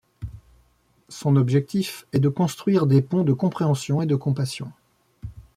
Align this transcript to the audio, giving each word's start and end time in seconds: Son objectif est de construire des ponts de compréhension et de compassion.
Son 1.09 1.35
objectif 1.35 2.07
est 2.11 2.19
de 2.19 2.27
construire 2.27 2.87
des 2.87 3.03
ponts 3.03 3.23
de 3.23 3.33
compréhension 3.33 4.01
et 4.01 4.07
de 4.07 4.15
compassion. 4.15 4.71